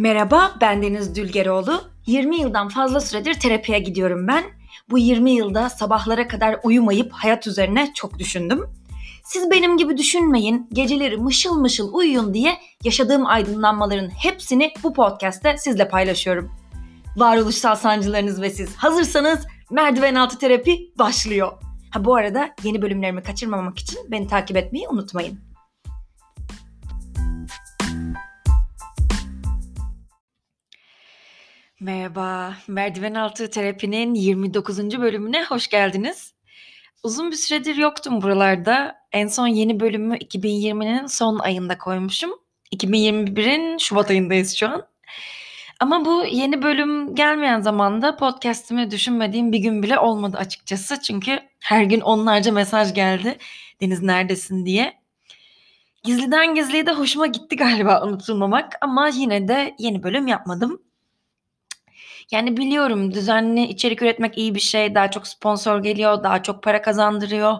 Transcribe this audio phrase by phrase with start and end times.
[0.00, 1.82] Merhaba, ben Deniz Dülgeroğlu.
[2.06, 4.44] 20 yıldan fazla süredir terapiye gidiyorum ben.
[4.90, 8.64] Bu 20 yılda sabahlara kadar uyumayıp hayat üzerine çok düşündüm.
[9.24, 15.88] Siz benim gibi düşünmeyin, geceleri mışıl mışıl uyuyun diye yaşadığım aydınlanmaların hepsini bu podcast'te sizle
[15.88, 16.52] paylaşıyorum.
[17.16, 21.52] Varoluşsal sancılarınız ve siz hazırsanız merdiven altı terapi başlıyor.
[21.90, 25.47] Ha bu arada yeni bölümlerimi kaçırmamak için beni takip etmeyi unutmayın.
[31.80, 34.78] Merhaba, Merdiven Altı Terapi'nin 29.
[34.78, 36.34] bölümüne hoş geldiniz.
[37.02, 38.96] Uzun bir süredir yoktum buralarda.
[39.12, 42.30] En son yeni bölümü 2020'nin son ayında koymuşum.
[42.72, 44.86] 2021'in Şubat ayındayız şu an.
[45.80, 51.00] Ama bu yeni bölüm gelmeyen zamanda podcast'imi düşünmediğim bir gün bile olmadı açıkçası.
[51.00, 53.38] Çünkü her gün onlarca mesaj geldi.
[53.80, 54.94] Deniz neredesin diye.
[56.04, 60.87] Gizliden gizliye de hoşuma gitti galiba unutulmamak ama yine de yeni bölüm yapmadım.
[62.30, 64.94] Yani biliyorum düzenli içerik üretmek iyi bir şey.
[64.94, 67.54] Daha çok sponsor geliyor, daha çok para kazandırıyor.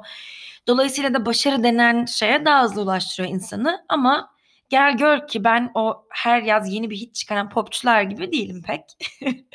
[0.66, 3.84] Dolayısıyla da başarı denen şeye daha hızlı ulaştırıyor insanı.
[3.88, 4.30] Ama
[4.68, 8.82] gel gör ki ben o her yaz yeni bir hit çıkaran popçular gibi değilim pek.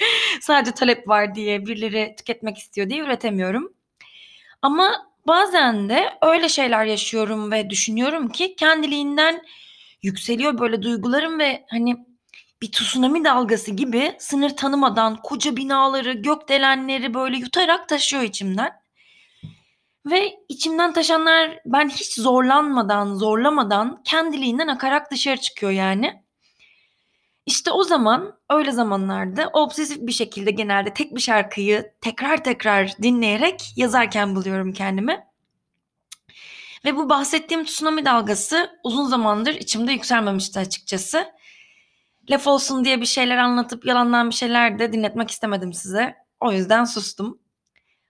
[0.42, 3.74] Sadece talep var diye birileri tüketmek istiyor diye üretemiyorum.
[4.62, 4.92] Ama
[5.28, 9.42] bazen de öyle şeyler yaşıyorum ve düşünüyorum ki kendiliğinden
[10.04, 11.96] yükseliyor böyle duygularım ve hani
[12.64, 18.72] bir tsunami dalgası gibi sınır tanımadan koca binaları, gökdelenleri böyle yutarak taşıyor içimden.
[20.06, 26.24] Ve içimden taşanlar ben hiç zorlanmadan, zorlamadan kendiliğinden akarak dışarı çıkıyor yani.
[27.46, 33.74] İşte o zaman öyle zamanlarda obsesif bir şekilde genelde tek bir şarkıyı tekrar tekrar dinleyerek
[33.76, 35.28] yazarken buluyorum kendimi.
[36.86, 41.34] Ve bu bahsettiğim tsunami dalgası uzun zamandır içimde yükselmemişti açıkçası.
[42.30, 46.16] Laf olsun diye bir şeyler anlatıp yalandan bir şeyler de dinletmek istemedim size.
[46.40, 47.40] O yüzden sustum.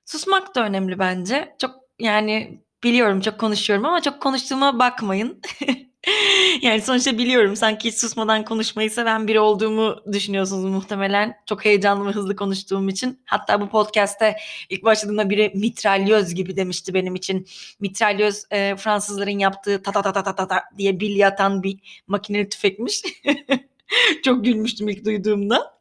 [0.05, 1.55] Susmak da önemli bence.
[1.61, 5.41] Çok yani biliyorum çok konuşuyorum ama çok konuştuğuma bakmayın.
[6.61, 11.35] yani sonuçta biliyorum sanki hiç susmadan konuşmayı seven biri olduğumu düşünüyorsunuz muhtemelen.
[11.45, 13.21] Çok heyecanlı ve hızlı konuştuğum için.
[13.25, 14.35] Hatta bu podcast'te
[14.69, 17.47] ilk başladığımda biri mitralyöz gibi demişti benim için.
[17.79, 22.49] Mitralyöz e, Fransızların yaptığı ta ta ta ta ta ta diye bil yatan bir makineli
[22.49, 23.03] tüfekmiş.
[24.23, 25.73] Çok gülmüştüm ilk duyduğumda.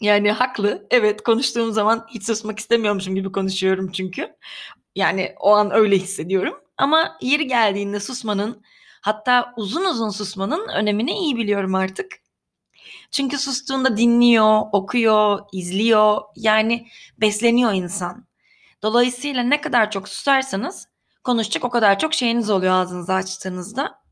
[0.00, 0.86] Yani haklı.
[0.90, 4.36] Evet konuştuğum zaman hiç susmak istemiyormuşum gibi konuşuyorum çünkü.
[4.96, 6.54] Yani o an öyle hissediyorum.
[6.78, 8.62] Ama yeri geldiğinde susmanın
[9.00, 12.06] hatta uzun uzun susmanın önemini iyi biliyorum artık.
[13.10, 16.22] Çünkü sustuğunda dinliyor, okuyor, izliyor.
[16.36, 16.86] Yani
[17.18, 18.26] besleniyor insan.
[18.82, 20.88] Dolayısıyla ne kadar çok susarsanız
[21.24, 24.02] konuşacak o kadar çok şeyiniz oluyor ağzınızı açtığınızda.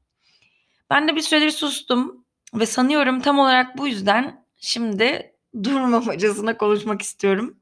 [0.91, 2.22] Ben de bir süredir sustum.
[2.55, 7.57] Ve sanıyorum tam olarak bu yüzden şimdi durmamacasına konuşmak istiyorum.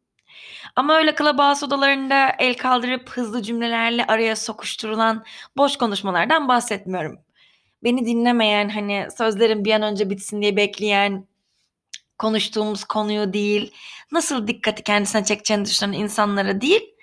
[0.77, 5.25] Ama öyle kalabalık odalarında el kaldırıp hızlı cümlelerle araya sokuşturulan
[5.57, 7.19] boş konuşmalardan bahsetmiyorum.
[7.85, 11.27] Beni dinlemeyen hani sözlerin bir an önce bitsin diye bekleyen
[12.19, 13.73] konuştuğumuz konuyu değil,
[14.13, 16.95] nasıl dikkati kendisine çekeceğini düşünen insanlara değil,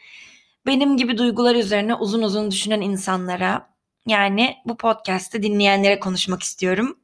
[0.66, 3.70] benim gibi duygular üzerine uzun uzun düşünen insanlara,
[4.08, 6.98] yani bu podcast'ı dinleyenlere konuşmak istiyorum.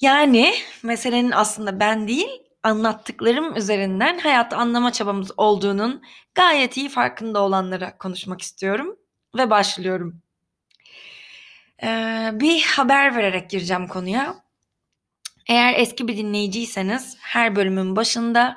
[0.00, 2.28] Yani meselenin aslında ben değil,
[2.62, 6.02] anlattıklarım üzerinden hayatı anlama çabamız olduğunun
[6.34, 8.96] gayet iyi farkında olanlara konuşmak istiyorum
[9.36, 10.22] ve başlıyorum.
[11.82, 14.36] Ee, bir haber vererek gireceğim konuya.
[15.48, 18.56] Eğer eski bir dinleyiciyseniz her bölümün başında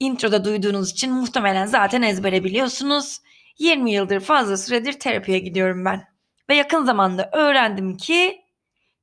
[0.00, 3.18] introda duyduğunuz için muhtemelen zaten ezbere biliyorsunuz.
[3.58, 6.08] 20 yıldır fazla süredir terapiye gidiyorum ben.
[6.48, 8.44] Ve yakın zamanda öğrendim ki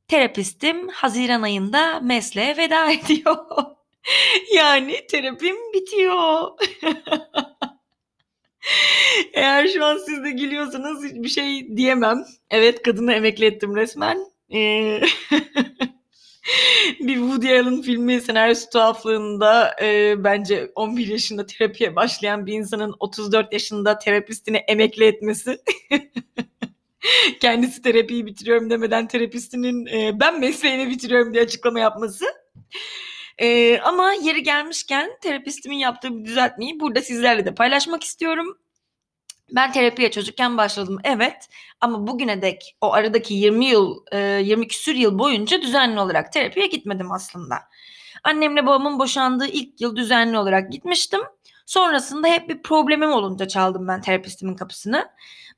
[0.07, 3.37] terapistim Haziran ayında mesleğe veda ediyor.
[4.55, 6.51] yani terapim bitiyor.
[9.33, 12.25] Eğer şu an siz de gülüyorsanız hiçbir şey diyemem.
[12.49, 14.17] Evet kadını emekli ettim resmen.
[14.53, 15.01] Ee,
[16.99, 23.53] bir Woody Allen filmi senaryosu tuhaflığında e, bence 11 yaşında terapiye başlayan bir insanın 34
[23.53, 25.57] yaşında terapistini emekli etmesi
[27.39, 32.25] kendisi terapiyi bitiriyorum demeden terapistinin e, ben mesleğini bitiriyorum diye açıklama yapması.
[33.37, 38.57] E, ama yeri gelmişken terapistimin yaptığı bir düzeltmeyi burada sizlerle de paylaşmak istiyorum.
[39.55, 41.47] Ben terapiye çocukken başladım evet
[41.81, 46.67] ama bugüne dek o aradaki 20 yıl, e, 20 küsür yıl boyunca düzenli olarak terapiye
[46.67, 47.55] gitmedim aslında.
[48.23, 51.21] Annemle babamın boşandığı ilk yıl düzenli olarak gitmiştim.
[51.67, 55.09] Sonrasında hep bir problemim olunca çaldım ben terapistimin kapısını.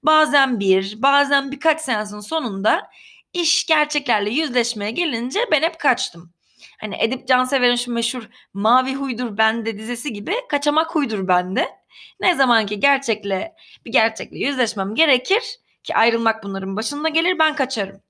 [0.04, 2.90] Bazen bir, bazen birkaç seansın sonunda
[3.34, 6.34] iş gerçeklerle yüzleşmeye gelince ben hep kaçtım.
[6.82, 11.70] Hani Edip Cansever'in şu meşhur Mavi Huydur Bende dizesi gibi kaçamak huydur bende.
[12.20, 18.02] Ne zaman ki gerçekle bir gerçekle yüzleşmem gerekir ki ayrılmak bunların başında gelir ben kaçarım.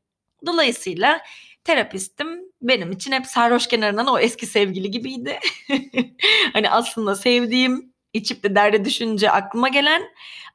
[0.45, 1.21] Dolayısıyla
[1.69, 5.39] terapistim benim için hep sarhoş kenarından o eski sevgili gibiydi.
[6.53, 10.01] hani aslında sevdiğim, içip de derde düşünce aklıma gelen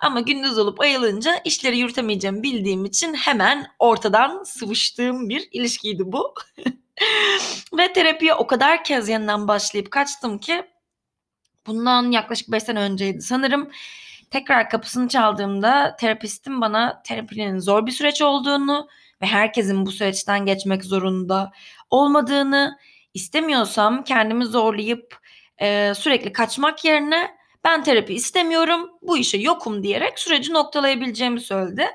[0.01, 6.35] ama gündüz olup ayılınca işleri yürütemeyeceğimi bildiğim için hemen ortadan sıvıştığım bir ilişkiydi bu.
[7.79, 10.65] Ve terapiye o kadar kez yeniden başlayıp kaçtım ki
[11.67, 13.71] bundan yaklaşık 5 sene önceydi sanırım.
[14.31, 18.89] Tekrar kapısını çaldığımda terapistim bana terapinin zor bir süreç olduğunu
[19.25, 21.53] ve herkesin bu süreçten geçmek zorunda
[21.91, 22.79] olmadığını,
[23.15, 25.19] istemiyorsam kendimi zorlayıp
[25.61, 31.87] e, sürekli kaçmak yerine ben terapi istemiyorum, bu işe yokum diyerek süreci noktalayabileceğimi söyledi.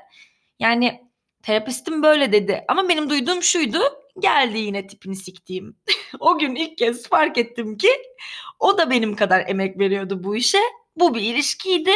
[0.58, 1.00] Yani
[1.42, 3.78] terapistim böyle dedi ama benim duyduğum şuydu,
[4.18, 5.76] geldi yine tipini siktiğim.
[6.20, 7.90] o gün ilk kez fark ettim ki
[8.60, 10.60] o da benim kadar emek veriyordu bu işe.
[10.96, 11.92] Bu bir ilişkiydi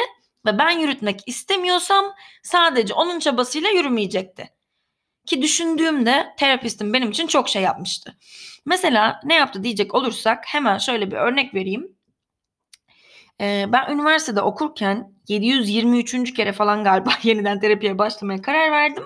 [0.46, 4.54] ve ben yürütmek istemiyorsam sadece onun çabasıyla yürümeyecekti.
[5.26, 8.16] Ki düşündüğümde terapistim benim için çok şey yapmıştı.
[8.66, 11.96] Mesela ne yaptı diyecek olursak hemen şöyle bir örnek vereyim.
[13.40, 16.34] Ee, ben üniversitede okurken 723.
[16.34, 19.04] kere falan galiba yeniden terapiye başlamaya karar verdim.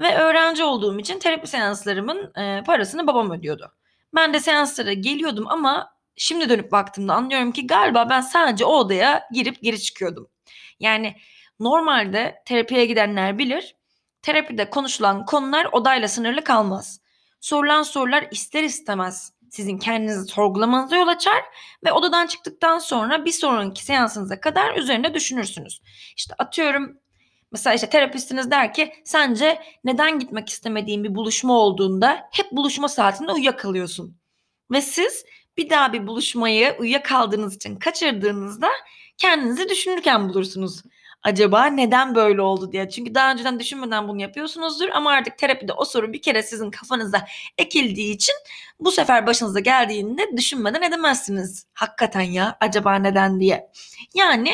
[0.00, 3.72] Ve öğrenci olduğum için terapi seanslarımın e, parasını babam ödüyordu.
[4.14, 9.28] Ben de seanslara geliyordum ama şimdi dönüp baktığımda anlıyorum ki galiba ben sadece o odaya
[9.32, 10.28] girip geri çıkıyordum.
[10.80, 11.16] Yani
[11.60, 13.77] normalde terapiye gidenler bilir.
[14.22, 17.00] Terapide konuşulan konular odayla sınırlı kalmaz.
[17.40, 21.44] Sorulan sorular ister istemez sizin kendinizi sorgulamanıza yol açar
[21.84, 25.80] ve odadan çıktıktan sonra bir sonraki seansınıza kadar üzerinde düşünürsünüz.
[26.16, 26.98] İşte atıyorum
[27.52, 33.32] mesela işte terapistiniz der ki sence neden gitmek istemediğin bir buluşma olduğunda hep buluşma saatinde
[33.32, 34.16] uyuyakalıyorsun.
[34.70, 35.24] Ve siz
[35.56, 38.68] bir daha bir buluşmayı uyuyakaldığınız için kaçırdığınızda
[39.18, 40.82] kendinizi düşünürken bulursunuz
[41.22, 42.88] acaba neden böyle oldu diye.
[42.88, 47.26] Çünkü daha önceden düşünmeden bunu yapıyorsunuzdur ama artık terapide o soru bir kere sizin kafanıza
[47.58, 48.34] ekildiği için
[48.80, 51.66] bu sefer başınıza geldiğinde düşünmeden edemezsiniz.
[51.74, 53.70] Hakikaten ya acaba neden diye.
[54.14, 54.52] Yani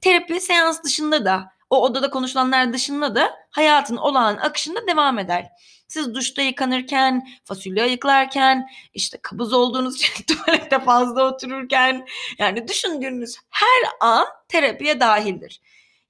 [0.00, 5.48] terapi seans dışında da o odada konuşulanlar dışında da hayatın olağan akışında devam eder.
[5.88, 12.06] Siz duşta yıkanırken, fasulye ayıklarken, işte kabız olduğunuz için tuvalette fazla otururken
[12.38, 15.60] yani düşündüğünüz her an terapiye dahildir.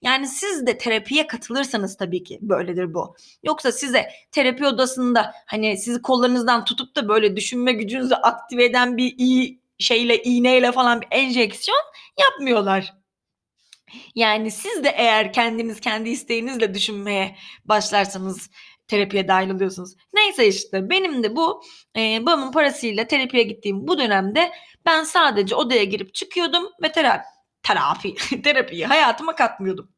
[0.03, 3.17] Yani siz de terapiye katılırsanız tabii ki böyledir bu.
[3.43, 9.15] Yoksa size terapi odasında hani sizi kollarınızdan tutup da böyle düşünme gücünüzü aktive eden bir
[9.19, 11.83] iyi şeyle iğneyle falan bir enjeksiyon
[12.21, 12.95] yapmıyorlar.
[14.15, 18.51] Yani siz de eğer kendiniz kendi isteğinizle düşünmeye başlarsanız
[18.89, 19.95] terapiye dahil oluyorsunuz.
[20.15, 21.63] Neyse işte benim de bu
[21.97, 24.53] e, babamın parasıyla terapiye gittiğim bu dönemde
[24.87, 27.25] ben sadece odaya girip çıkıyordum ve terapi
[27.63, 29.89] terapi, terapiyi hayatıma katmıyordum.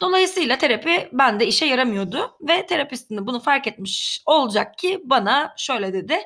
[0.00, 5.92] Dolayısıyla terapi bende işe yaramıyordu ve terapistin de bunu fark etmiş olacak ki bana şöyle
[5.92, 6.18] dedi.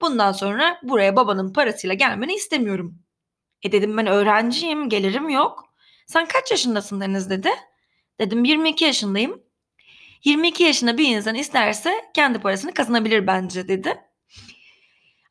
[0.00, 2.98] Bundan sonra buraya babanın parasıyla gelmeni istemiyorum.
[3.62, 5.74] E dedim ben öğrenciyim, gelirim yok.
[6.06, 7.50] Sen kaç yaşındasın Deniz dedi.
[8.20, 9.42] Dedim 22 yaşındayım.
[10.24, 14.00] 22 yaşında bir insan isterse kendi parasını kazanabilir bence dedi.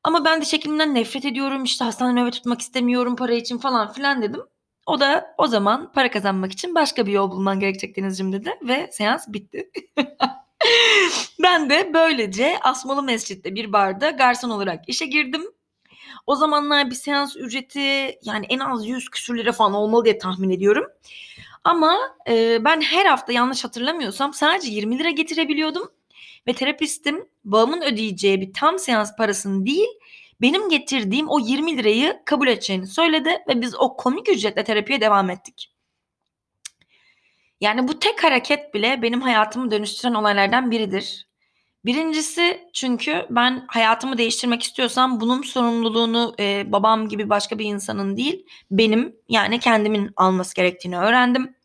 [0.04, 4.22] Ama ben diş hekiminden nefret ediyorum işte hastane nöbet tutmak istemiyorum para için falan filan
[4.22, 4.42] dedim.
[4.86, 8.90] O da o zaman para kazanmak için başka bir yol bulman gerekecek Denizciğim dedi ve
[8.92, 9.72] seans bitti.
[11.44, 15.44] ben de böylece Asmalı Mescid'de bir barda garson olarak işe girdim.
[16.28, 20.50] O zamanlar bir seans ücreti yani en az 100 küsür lira falan olmalı diye tahmin
[20.50, 20.86] ediyorum.
[21.64, 21.98] Ama
[22.30, 25.92] e, ben her hafta yanlış hatırlamıyorsam sadece 20 lira getirebiliyordum.
[26.48, 29.88] Ve terapistim bağımın ödeyeceği bir tam seans parasını değil
[30.44, 35.30] benim getirdiğim o 20 lirayı kabul edeceğini söyledi ve biz o komik ücretle terapiye devam
[35.30, 35.74] ettik.
[37.62, 41.28] Yani bu tek hareket bile benim hayatımı dönüştüren olaylardan biridir.
[41.86, 48.46] Birincisi çünkü ben hayatımı değiştirmek istiyorsam bunun sorumluluğunu e, babam gibi başka bir insanın değil
[48.72, 51.56] benim yani kendimin alması gerektiğini öğrendim.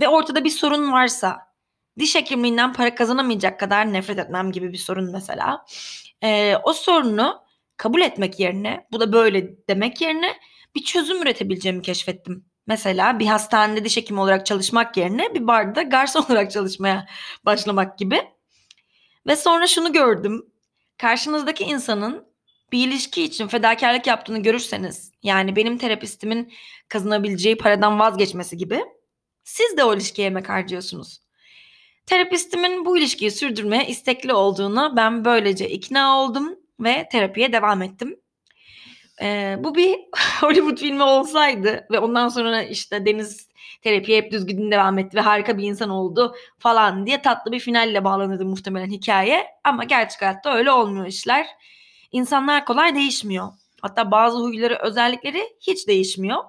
[0.00, 1.38] Ve ortada bir sorun varsa
[1.98, 5.64] diş hekimliğinden para kazanamayacak kadar nefret etmem gibi bir sorun mesela.
[6.22, 7.45] E, o sorunu
[7.76, 10.36] kabul etmek yerine bu da böyle demek yerine
[10.74, 12.44] bir çözüm üretebileceğimi keşfettim.
[12.66, 17.06] Mesela bir hastanede diş hekimi olarak çalışmak yerine bir barda garson olarak çalışmaya
[17.44, 18.22] başlamak gibi.
[19.26, 20.46] Ve sonra şunu gördüm.
[20.98, 22.26] Karşınızdaki insanın
[22.72, 26.52] bir ilişki için fedakarlık yaptığını görürseniz, yani benim terapistimin
[26.88, 28.84] kazanabileceği paradan vazgeçmesi gibi,
[29.44, 31.20] siz de o ilişkiye emek harcıyorsunuz.
[32.06, 38.16] Terapistimin bu ilişkiyi sürdürmeye istekli olduğuna ben böylece ikna oldum ve terapiye devam ettim.
[39.22, 39.96] Ee, bu bir
[40.40, 43.48] Hollywood filmi olsaydı ve ondan sonra işte Deniz
[43.82, 48.04] terapiye hep düzgün devam etti ve harika bir insan oldu falan diye tatlı bir finalle
[48.04, 49.46] bağlanırdı muhtemelen hikaye.
[49.64, 51.46] Ama gerçek hayatta öyle olmuyor işler.
[52.12, 53.48] İnsanlar kolay değişmiyor.
[53.82, 56.44] Hatta bazı huyları, özellikleri hiç değişmiyor.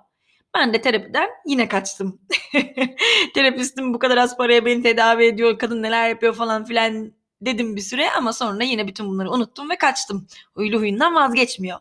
[0.55, 2.21] Ben de terapiden yine kaçtım.
[3.33, 7.81] Terapistim bu kadar az paraya beni tedavi ediyor, kadın neler yapıyor falan filan dedim bir
[7.81, 10.27] süre ama sonra yine bütün bunları unuttum ve kaçtım.
[10.53, 11.79] Huylu huyundan vazgeçmiyor.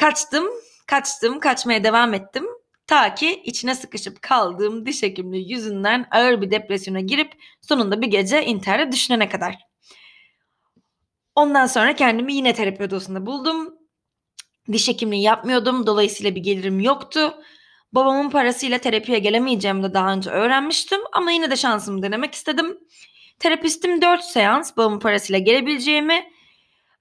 [0.00, 0.44] Kaçtım,
[0.86, 2.46] kaçtım, kaçmaya devam ettim.
[2.86, 8.44] Ta ki içine sıkışıp kaldığım diş hekimliği yüzünden ağır bir depresyona girip sonunda bir gece
[8.44, 9.58] intihara düşünene kadar.
[11.34, 13.74] Ondan sonra kendimi yine terapi odasında buldum.
[14.72, 15.86] Diş hekimliği yapmıyordum.
[15.86, 17.34] Dolayısıyla bir gelirim yoktu.
[17.92, 22.78] Babamın parasıyla terapiye gelemeyeceğimi de daha önce öğrenmiştim ama yine de şansımı denemek istedim.
[23.38, 26.32] Terapistim 4 seans babamın parasıyla gelebileceğimi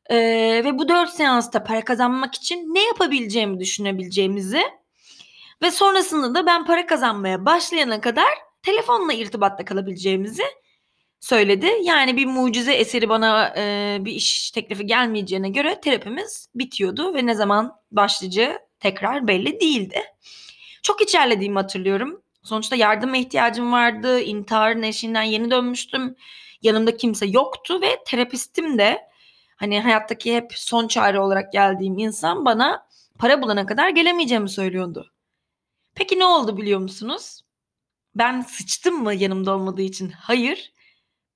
[0.10, 4.62] ee, ve bu 4 seansta para kazanmak için ne yapabileceğimi düşünebileceğimizi
[5.62, 8.30] ve sonrasında da ben para kazanmaya başlayana kadar
[8.64, 10.44] telefonla irtibatta kalabileceğimizi
[11.20, 11.72] söyledi.
[11.82, 17.36] Yani bir mucize eseri bana e, bir iş teklifi gelmeyeceğine göre terapimiz bitiyordu ve ne
[17.36, 20.04] zaman başlayacağı tekrar belli değildi.
[20.84, 22.22] Çok içerlediğimi hatırlıyorum.
[22.46, 24.20] Sonuçta yardıma ihtiyacım vardı.
[24.20, 26.16] İntiharın eşiğinden yeni dönmüştüm.
[26.62, 29.10] Yanımda kimse yoktu ve terapistim de
[29.56, 32.88] hani hayattaki hep son çare olarak geldiğim insan bana
[33.20, 35.12] para bulana kadar gelemeyeceğimi söylüyordu.
[35.96, 37.42] Peki ne oldu biliyor musunuz?
[38.16, 40.10] Ben sıçtım mı yanımda olmadığı için?
[40.10, 40.74] Hayır.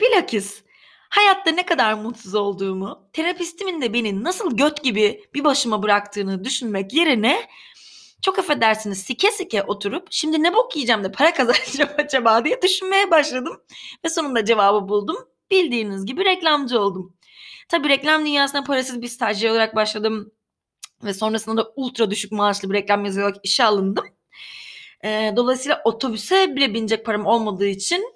[0.01, 0.63] Bilakis
[1.09, 6.93] hayatta ne kadar mutsuz olduğumu, terapistimin de beni nasıl göt gibi bir başıma bıraktığını düşünmek
[6.93, 7.47] yerine
[8.21, 13.11] çok affedersiniz sike sike oturup şimdi ne bok yiyeceğim de para kazanacağım acaba diye düşünmeye
[13.11, 13.61] başladım.
[14.05, 15.17] Ve sonunda cevabı buldum.
[15.51, 17.13] Bildiğiniz gibi reklamcı oldum.
[17.69, 20.31] Tabii reklam dünyasına parasız bir stajyer olarak başladım.
[21.03, 24.05] Ve sonrasında da ultra düşük maaşlı bir reklam yazarı olarak işe alındım.
[25.03, 28.13] E, dolayısıyla otobüse bile binecek param olmadığı için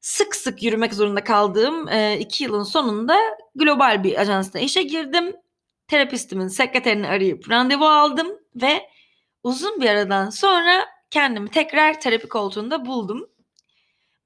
[0.00, 3.16] sık sık yürümek zorunda kaldığım e, iki yılın sonunda
[3.54, 5.36] global bir ajansta işe girdim.
[5.88, 8.88] Terapistimin sekreterini arayıp randevu aldım ve
[9.42, 13.30] uzun bir aradan sonra kendimi tekrar terapi koltuğunda buldum.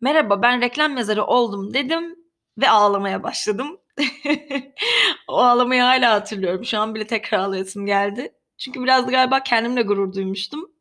[0.01, 2.17] Merhaba ben reklam yazarı oldum dedim
[2.59, 3.81] ve ağlamaya başladım.
[5.29, 6.65] o ağlamayı hala hatırlıyorum.
[6.65, 8.33] Şu an bile tekrar ağlayasım geldi.
[8.59, 10.73] Çünkü biraz galiba kendimle gurur duymuştum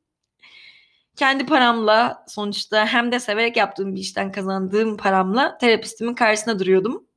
[1.15, 7.07] kendi paramla sonuçta hem de severek yaptığım bir işten kazandığım paramla terapistimin karşısına duruyordum.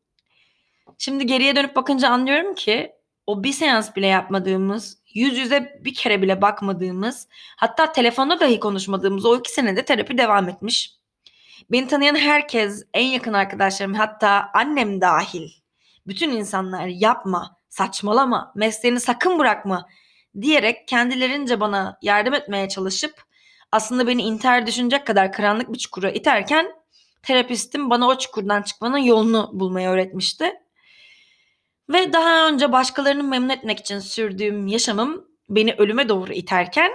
[0.98, 2.92] Şimdi geriye dönüp bakınca anlıyorum ki
[3.26, 9.24] o bir seans bile yapmadığımız, yüz yüze bir kere bile bakmadığımız, hatta telefonda dahi konuşmadığımız
[9.26, 10.94] o iki senede terapi devam etmiş.
[11.70, 15.50] Beni tanıyan herkes, en yakın arkadaşlarım hatta annem dahil
[16.06, 19.88] bütün insanlar yapma, saçmalama, mesleğini sakın bırakma
[20.40, 23.22] diyerek kendilerince bana yardım etmeye çalışıp
[23.72, 26.66] aslında beni intihar düşünecek kadar karanlık bir çukura iterken
[27.22, 30.52] terapistim bana o çukurdan çıkmanın yolunu bulmayı öğretmişti.
[31.88, 36.92] Ve daha önce başkalarını memnun etmek için sürdüğüm yaşamım beni ölüme doğru iterken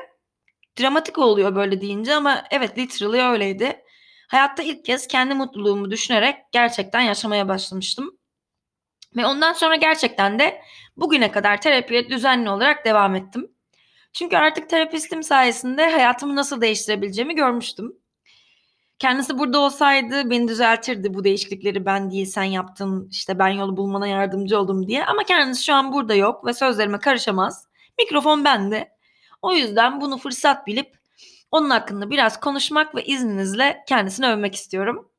[0.79, 3.83] dramatik oluyor böyle deyince ama evet literally öyleydi.
[4.27, 8.17] Hayatta ilk kez kendi mutluluğumu düşünerek gerçekten yaşamaya başlamıştım.
[9.15, 10.61] Ve ondan sonra gerçekten de
[10.97, 13.51] bugüne kadar terapiye düzenli olarak devam ettim.
[14.13, 17.93] Çünkü artık terapistim sayesinde hayatımı nasıl değiştirebileceğimi görmüştüm.
[18.99, 24.07] Kendisi burada olsaydı beni düzeltirdi bu değişiklikleri ben değil sen yaptın işte ben yolu bulmana
[24.07, 25.05] yardımcı oldum diye.
[25.05, 27.67] Ama kendisi şu an burada yok ve sözlerime karışamaz.
[27.99, 28.91] Mikrofon bende.
[29.41, 30.97] O yüzden bunu fırsat bilip
[31.51, 35.09] onun hakkında biraz konuşmak ve izninizle kendisini övmek istiyorum.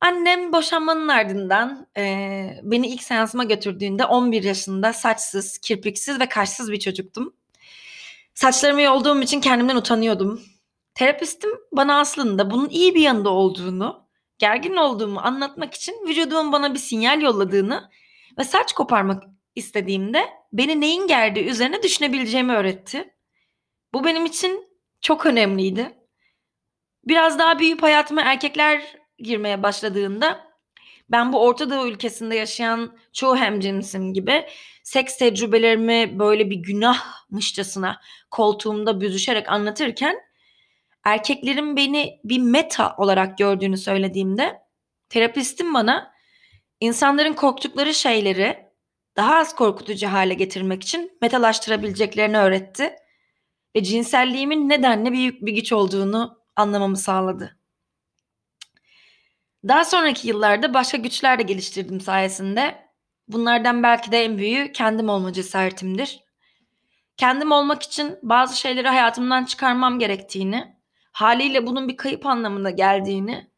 [0.00, 6.80] Annem boşanmanın ardından e, beni ilk seansıma götürdüğünde 11 yaşında saçsız, kirpiksiz ve kaşsız bir
[6.80, 7.34] çocuktum.
[8.34, 10.55] Saçlarımı yolduğum için kendimden utanıyordum.
[10.96, 16.78] Terapistim bana aslında bunun iyi bir yanında olduğunu, gergin olduğumu anlatmak için vücudumun bana bir
[16.78, 17.90] sinyal yolladığını
[18.38, 19.22] ve saç koparmak
[19.54, 23.14] istediğimde beni neyin gerdiği üzerine düşünebileceğimi öğretti.
[23.94, 24.68] Bu benim için
[25.00, 25.98] çok önemliydi.
[27.04, 28.82] Biraz daha büyüyüp hayatıma erkekler
[29.18, 30.46] girmeye başladığında
[31.10, 34.46] ben bu Orta Doğu ülkesinde yaşayan çoğu hemcinsim gibi
[34.82, 38.00] seks tecrübelerimi böyle bir günahmışçasına
[38.30, 40.26] koltuğumda büzüşerek anlatırken
[41.06, 44.58] erkeklerin beni bir meta olarak gördüğünü söylediğimde
[45.08, 46.12] terapistim bana
[46.80, 48.66] insanların korktukları şeyleri
[49.16, 52.94] daha az korkutucu hale getirmek için metalaştırabileceklerini öğretti
[53.76, 57.58] ve cinselliğimin nedenle büyük bir güç olduğunu anlamamı sağladı.
[59.68, 62.86] Daha sonraki yıllarda başka güçler de geliştirdim sayesinde
[63.28, 66.20] Bunlardan belki de en büyüğü kendim olma cesaretimdir.
[67.16, 70.75] Kendim olmak için bazı şeyleri hayatımdan çıkarmam gerektiğini,
[71.16, 73.50] haliyle bunun bir kayıp anlamına geldiğini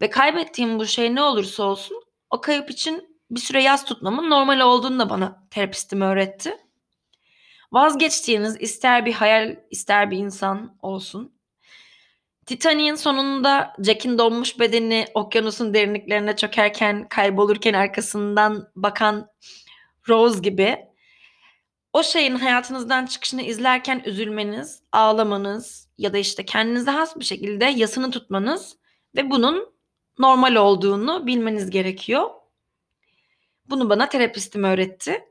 [0.00, 4.60] ve kaybettiğim bu şey ne olursa olsun o kayıp için bir süre yaz tutmamın normal
[4.60, 6.56] olduğunu da bana terapistim öğretti.
[7.72, 11.32] Vazgeçtiğiniz ister bir hayal ister bir insan olsun.
[12.46, 19.30] Titanic'in sonunda Jack'in donmuş bedeni okyanusun derinliklerine çökerken kaybolurken arkasından bakan
[20.08, 20.78] Rose gibi
[21.92, 28.10] o şeyin hayatınızdan çıkışını izlerken üzülmeniz, ağlamanız ya da işte kendinize has bir şekilde yasını
[28.10, 28.76] tutmanız
[29.16, 29.72] ve bunun
[30.18, 32.30] normal olduğunu bilmeniz gerekiyor.
[33.66, 35.24] Bunu bana terapistim öğretti.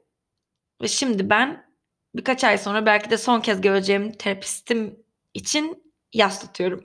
[0.82, 1.68] Ve şimdi ben
[2.16, 5.00] birkaç ay sonra belki de son kez göreceğim terapistim
[5.34, 5.84] için
[6.14, 6.84] yas tutuyorum.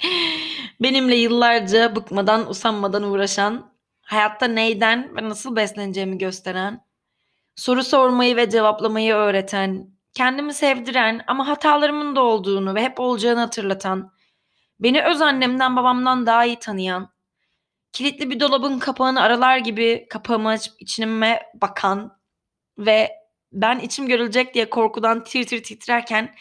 [0.80, 6.84] Benimle yıllarca bıkmadan, usanmadan uğraşan, hayatta neyden ve nasıl besleneceğimi gösteren,
[7.56, 14.12] soru sormayı ve cevaplamayı öğreten, kendimi sevdiren ama hatalarımın da olduğunu ve hep olacağını hatırlatan,
[14.80, 17.12] beni öz annemden babamdan daha iyi tanıyan,
[17.92, 22.18] kilitli bir dolabın kapağını aralar gibi kapağımı açıp içime bakan
[22.78, 23.12] ve
[23.52, 26.34] ben içim görülecek diye korkudan tir tir titrerken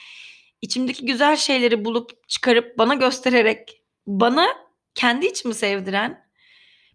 [0.62, 4.48] içimdeki güzel şeyleri bulup çıkarıp bana göstererek bana
[4.96, 6.28] kendi içimi sevdiren,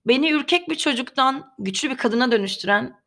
[0.06, 3.01] beni ürkek bir çocuktan güçlü bir kadına dönüştüren,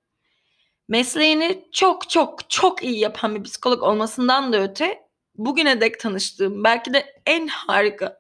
[0.88, 6.94] mesleğini çok çok çok iyi yapan bir psikolog olmasından da öte bugüne dek tanıştığım belki
[6.94, 8.20] de en harika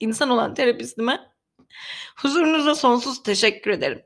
[0.00, 1.30] insan olan terapistime
[2.16, 4.02] huzurunuza sonsuz teşekkür ederim.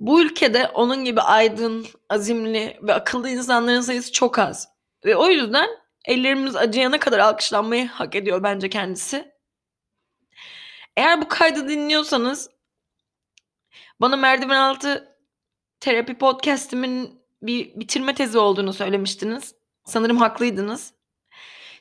[0.00, 4.68] Bu ülkede onun gibi aydın, azimli ve akıllı insanların sayısı çok az.
[5.04, 5.68] Ve o yüzden
[6.04, 9.32] ellerimiz acıyana kadar alkışlanmayı hak ediyor bence kendisi.
[10.96, 12.50] Eğer bu kaydı dinliyorsanız
[14.00, 15.09] bana merdiven altı
[15.80, 19.54] terapi podcastimin bir bitirme tezi olduğunu söylemiştiniz.
[19.84, 20.92] Sanırım haklıydınız.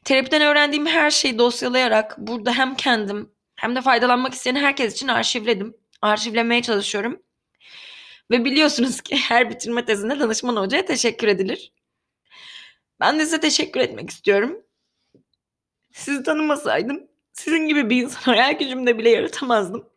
[0.03, 5.77] Terapiden öğrendiğim her şeyi dosyalayarak burada hem kendim hem de faydalanmak isteyen herkes için arşivledim.
[6.01, 7.23] Arşivlemeye çalışıyorum.
[8.31, 11.73] Ve biliyorsunuz ki her bitirme tezinde danışman hocaya teşekkür edilir.
[12.99, 14.57] Ben de size teşekkür etmek istiyorum.
[15.91, 19.88] Sizi tanımasaydım sizin gibi bir insan hayal gücümde bile yaratamazdım.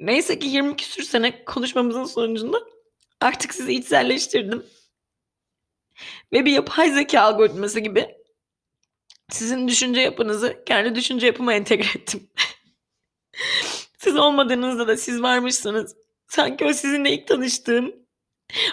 [0.00, 2.58] Neyse ki 20 küsür sene konuşmamızın sonucunda
[3.20, 4.66] artık sizi içselleştirdim.
[6.32, 8.18] Ve bir yapay zeka algoritması gibi
[9.30, 12.30] sizin düşünce yapınızı kendi düşünce yapıma entegre ettim.
[13.98, 15.96] siz olmadığınızda da siz varmışsınız.
[16.28, 17.94] Sanki o sizinle ilk tanıştığım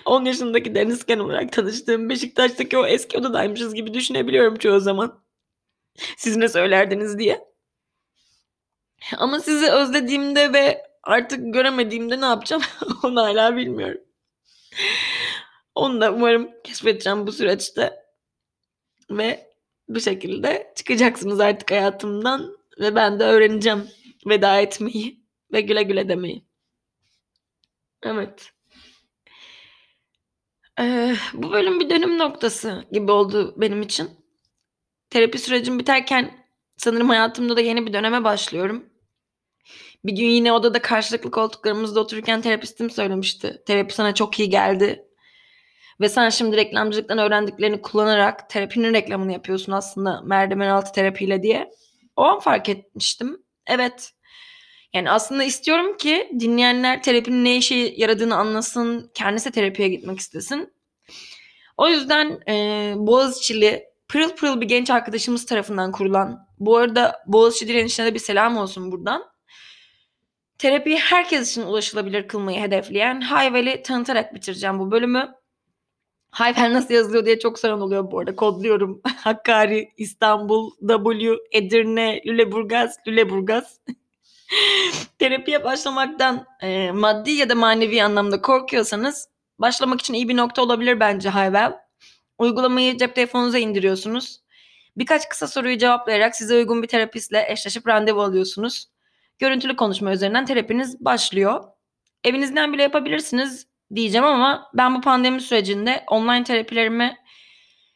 [0.06, 5.24] 10 yaşındaki denizken olarak tanıştığım Beşiktaş'taki o eski odadaymışız gibi düşünebiliyorum çoğu zaman.
[6.18, 7.46] Siz ne söylerdiniz diye.
[9.18, 12.64] Ama sizi özlediğimde ve artık göremediğimde ne yapacağım
[13.04, 14.02] onu hala bilmiyorum.
[15.76, 18.06] Onu da umarım keşfedeceğim bu süreçte.
[19.12, 19.52] Ve
[19.90, 23.88] bu şekilde çıkacaksınız artık hayatımdan ve ben de öğreneceğim
[24.26, 26.46] veda etmeyi ve güle güle demeyi.
[28.04, 28.52] Evet.
[30.80, 34.10] Ee, bu bölüm bir dönüm noktası gibi oldu benim için.
[35.10, 36.46] Terapi sürecim biterken
[36.78, 38.86] sanırım hayatımda da yeni bir döneme başlıyorum.
[40.06, 43.62] Bir gün yine odada karşılıklı koltuklarımızda otururken terapistim söylemişti.
[43.66, 45.06] Terapi sana çok iyi geldi.
[46.02, 51.72] Ve sen şimdi reklamcılıktan öğrendiklerini kullanarak terapinin reklamını yapıyorsun aslında merdiven altı terapiyle diye.
[52.16, 53.44] O an fark etmiştim.
[53.68, 54.12] Evet.
[54.94, 59.12] Yani aslında istiyorum ki dinleyenler terapinin ne işe yaradığını anlasın.
[59.14, 60.74] Kendisi terapiye gitmek istesin.
[61.78, 66.48] O yüzden e, Boğaziçi'li pırıl pırıl bir genç arkadaşımız tarafından kurulan.
[66.60, 69.35] Bu arada Boğaziçi direnişine de bir selam olsun buradan.
[70.58, 75.36] Terapiyi herkes için ulaşılabilir kılmayı hedefleyen Hayvel'i tanıtarak bitireceğim bu bölümü.
[76.32, 78.36] Hayvel nasıl yazılıyor diye çok soran oluyor bu arada.
[78.36, 79.02] Kodluyorum.
[79.18, 83.80] Hakkari, İstanbul, W, Edirne, Lüleburgaz, Lüleburgaz.
[85.20, 91.00] Terapiye başlamaktan e, maddi ya da manevi anlamda korkuyorsanız başlamak için iyi bir nokta olabilir
[91.00, 91.74] bence Hayvel.
[92.38, 94.42] Uygulamayı cep telefonunuza indiriyorsunuz.
[94.98, 98.88] Birkaç kısa soruyu cevaplayarak size uygun bir terapistle eşleşip randevu alıyorsunuz.
[99.40, 101.64] Görüntülü konuşma üzerinden terapiniz başlıyor.
[102.24, 107.18] Evinizden bile yapabilirsiniz diyeceğim ama ben bu pandemi sürecinde online terapilerimi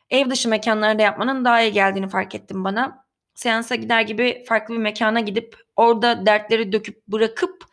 [0.10, 3.06] ev dışı mekanlarda yapmanın daha iyi geldiğini fark ettim bana.
[3.36, 7.66] Seansa gider gibi farklı bir mekana gidip orada dertleri döküp bırakıp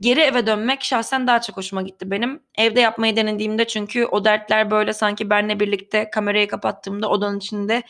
[0.00, 2.42] geri eve dönmek şahsen daha çok hoşuma gitti benim.
[2.58, 7.82] Evde yapmayı denediğimde çünkü o dertler böyle sanki benle birlikte kamerayı kapattığımda odanın içinde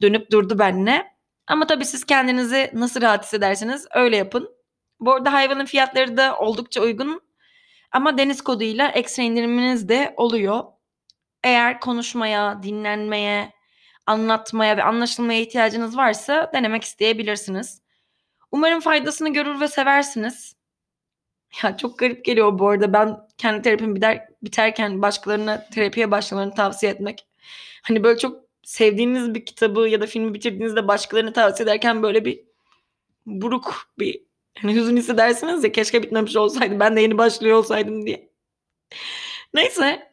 [0.00, 1.19] dönüp durdu benle.
[1.50, 4.50] Ama tabii siz kendinizi nasıl rahat hissederseniz öyle yapın.
[5.00, 7.22] Bu arada hayvanın fiyatları da oldukça uygun.
[7.92, 10.64] Ama deniz koduyla ekstra indiriminiz de oluyor.
[11.44, 13.52] Eğer konuşmaya, dinlenmeye,
[14.06, 17.82] anlatmaya ve anlaşılmaya ihtiyacınız varsa denemek isteyebilirsiniz.
[18.52, 20.56] Umarım faydasını görür ve seversiniz.
[21.62, 22.92] Ya çok garip geliyor bu arada.
[22.92, 27.26] Ben kendi terapim biter, biterken başkalarına terapiye başlamalarını tavsiye etmek.
[27.82, 32.44] Hani böyle çok sevdiğiniz bir kitabı ya da filmi bitirdiğinizde başkalarını tavsiye ederken böyle bir
[33.26, 34.22] buruk bir
[34.58, 38.30] hani hüzün hissedersiniz ya keşke bitmemiş olsaydı ben de yeni başlıyor olsaydım diye.
[39.54, 40.12] Neyse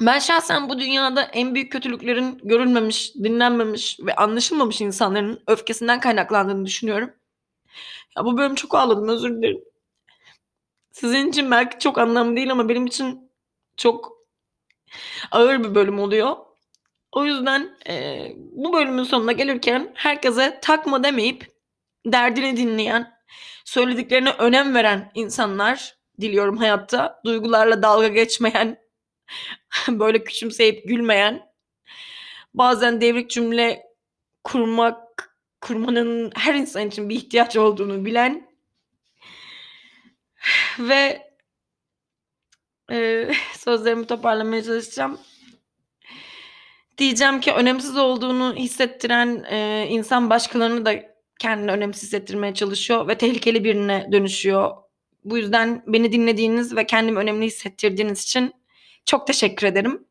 [0.00, 7.10] ben şahsen bu dünyada en büyük kötülüklerin görülmemiş, dinlenmemiş ve anlaşılmamış insanların öfkesinden kaynaklandığını düşünüyorum.
[8.16, 9.64] Ya bu bölüm çok ağladım özür dilerim.
[10.92, 13.30] Sizin için belki çok anlamlı değil ama benim için
[13.76, 14.12] çok
[15.30, 16.36] ağır bir bölüm oluyor.
[17.14, 21.46] O yüzden e, bu bölümün sonuna gelirken herkese takma demeyip
[22.06, 23.14] derdini dinleyen,
[23.64, 27.20] söylediklerine önem veren insanlar diliyorum hayatta.
[27.24, 28.78] Duygularla dalga geçmeyen,
[29.88, 31.46] böyle küçümseyip gülmeyen,
[32.54, 33.82] bazen devrik cümle
[34.44, 38.48] kurmak, kurmanın her insan için bir ihtiyaç olduğunu bilen
[40.78, 41.32] ve
[42.90, 45.20] e, sözlerimi toparlamaya çalışacağım.
[46.98, 50.94] Diyeceğim ki önemsiz olduğunu hissettiren e, insan başkalarını da
[51.38, 54.70] kendini önemsiz hissettirmeye çalışıyor ve tehlikeli birine dönüşüyor.
[55.24, 58.52] Bu yüzden beni dinlediğiniz ve kendimi önemli hissettirdiğiniz için
[59.04, 60.04] çok teşekkür ederim.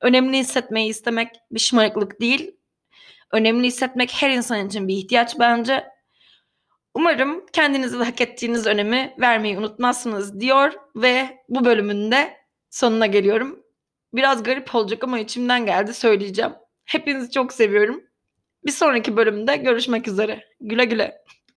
[0.00, 2.56] Önemli hissetmeyi istemek bir şımarıklık değil.
[3.32, 5.84] Önemli hissetmek her insan için bir ihtiyaç bence.
[6.94, 12.36] Umarım kendinize de hak ettiğiniz önemi vermeyi unutmazsınız diyor ve bu bölümün de
[12.70, 13.61] sonuna geliyorum.
[14.14, 16.52] Biraz garip olacak ama içimden geldi söyleyeceğim.
[16.84, 18.02] Hepinizi çok seviyorum.
[18.66, 20.44] Bir sonraki bölümde görüşmek üzere.
[20.60, 21.22] Güle güle.